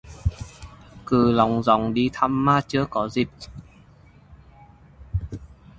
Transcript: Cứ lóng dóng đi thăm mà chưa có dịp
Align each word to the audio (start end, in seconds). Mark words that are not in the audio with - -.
Cứ 1.05 1.31
lóng 1.31 1.63
dóng 1.63 1.93
đi 1.93 2.09
thăm 2.13 2.45
mà 2.45 2.61
chưa 2.67 2.85
có 2.89 3.09
dịp 3.09 3.27